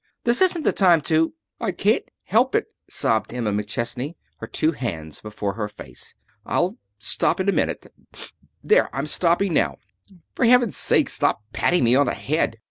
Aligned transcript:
This 0.23 0.41
isn't 0.41 0.63
the 0.63 0.73
time 0.73 1.01
to" 1.01 1.33
"I 1.59 1.71
can't 1.71 2.03
help 2.23 2.55
it," 2.55 2.65
sobbed 2.89 3.31
Emma 3.31 3.51
McChesney, 3.51 4.15
her 4.37 4.47
two 4.47 4.71
hands 4.71 5.21
before 5.21 5.53
her 5.53 5.67
face. 5.67 6.15
"I'll 6.43 6.79
stop 6.97 7.39
in 7.39 7.47
a 7.47 7.51
minute. 7.51 7.85
There; 8.63 8.89
I'm 8.95 9.05
stopping 9.05 9.53
now. 9.53 9.77
For 10.33 10.45
Heaven's 10.45 10.75
sake, 10.75 11.07
stop 11.07 11.43
patting 11.53 11.83
me 11.83 11.93
on 11.95 12.07
the 12.07 12.15
head!" 12.15 12.57